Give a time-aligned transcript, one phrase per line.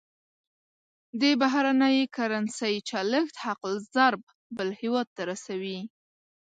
[1.21, 4.21] د بهرنۍ کرنسۍ چلښت حق الضرب
[4.57, 5.79] بل هېواد ته رسوي.